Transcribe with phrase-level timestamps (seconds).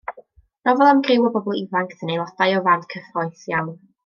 [0.67, 3.75] Nofel am griw o bobl ifanc sy'n aelodau o fand cyffrous iawn.